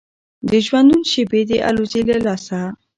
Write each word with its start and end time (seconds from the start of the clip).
د 0.49 0.51
ژوندون 0.65 1.01
شېبې 1.11 1.41
دي 1.49 1.57
الوزي 1.69 2.01
له 2.09 2.17
لاسه 2.25 2.59